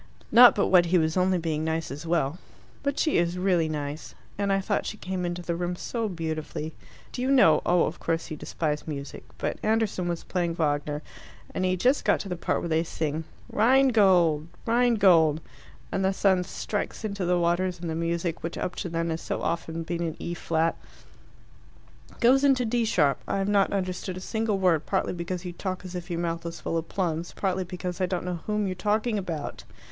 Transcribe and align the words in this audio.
Not 0.31 0.55
but 0.55 0.69
what 0.69 0.87
he 0.87 0.97
was 0.97 1.15
only 1.15 1.37
being 1.37 1.63
nice 1.63 1.91
as 1.91 2.07
well. 2.07 2.39
But 2.81 2.97
she 2.97 3.19
is 3.19 3.37
really 3.37 3.69
nice. 3.69 4.15
And 4.35 4.51
I 4.51 4.59
thought 4.59 4.87
she 4.87 4.97
came 4.97 5.27
into 5.27 5.43
the 5.43 5.55
room 5.55 5.75
so 5.75 6.09
beautifully. 6.09 6.73
Do 7.11 7.21
you 7.21 7.29
know 7.29 7.61
oh, 7.67 7.83
of 7.83 7.99
course, 7.99 8.31
you 8.31 8.35
despise 8.35 8.87
music 8.87 9.23
but 9.37 9.59
Anderson 9.61 10.07
was 10.07 10.23
playing 10.23 10.55
Wagner, 10.55 11.03
and 11.53 11.65
he'd 11.65 11.81
just 11.81 12.03
got 12.03 12.19
to 12.21 12.29
the 12.29 12.35
part 12.35 12.61
where 12.61 12.67
they 12.67 12.83
sing 12.83 13.25
'Rheingold! 13.53 14.47
'Rheingold! 14.65 15.39
and 15.91 16.03
the 16.03 16.13
sun 16.13 16.45
strikes 16.45 17.05
into 17.05 17.23
the 17.23 17.37
waters, 17.39 17.79
and 17.79 17.87
the 17.87 17.93
music, 17.93 18.41
which 18.41 18.57
up 18.57 18.73
to 18.77 18.89
then 18.89 19.11
has 19.11 19.21
so 19.21 19.43
often 19.43 19.83
been 19.83 20.01
in 20.01 20.15
E 20.17 20.33
flat" 20.33 20.75
"Goes 22.21 22.43
into 22.43 22.65
D 22.65 22.85
sharp. 22.85 23.19
I 23.27 23.37
have 23.37 23.47
not 23.47 23.71
understood 23.71 24.17
a 24.17 24.19
single 24.19 24.57
word, 24.57 24.87
partly 24.87 25.13
because 25.13 25.45
you 25.45 25.53
talk 25.53 25.85
as 25.85 25.93
if 25.93 26.09
your 26.09 26.17
mouth 26.19 26.43
was 26.43 26.59
full 26.59 26.75
of 26.79 26.89
plums, 26.89 27.33
partly 27.37 27.65
because 27.65 28.01
I 28.01 28.07
don't 28.07 28.25
know 28.25 28.39
whom 28.47 28.65
you're 28.65 28.73
talking 28.73 29.19
about." 29.19 29.63